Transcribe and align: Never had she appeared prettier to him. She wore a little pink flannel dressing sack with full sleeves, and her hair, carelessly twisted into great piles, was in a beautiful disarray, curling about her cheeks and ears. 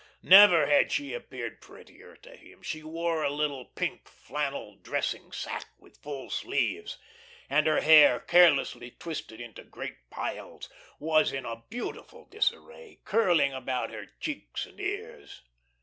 Never 0.23 0.65
had 0.65 0.91
she 0.91 1.13
appeared 1.13 1.61
prettier 1.61 2.15
to 2.15 2.35
him. 2.35 2.63
She 2.63 2.81
wore 2.81 3.23
a 3.23 3.29
little 3.29 3.65
pink 3.65 4.07
flannel 4.07 4.77
dressing 4.77 5.31
sack 5.31 5.67
with 5.77 6.01
full 6.01 6.31
sleeves, 6.31 6.97
and 7.51 7.67
her 7.67 7.81
hair, 7.81 8.19
carelessly 8.19 8.89
twisted 8.89 9.39
into 9.39 9.63
great 9.63 10.09
piles, 10.09 10.69
was 10.97 11.31
in 11.31 11.45
a 11.45 11.61
beautiful 11.69 12.25
disarray, 12.25 12.97
curling 13.05 13.53
about 13.53 13.91
her 13.91 14.07
cheeks 14.19 14.65
and 14.65 14.79
ears. 14.79 15.43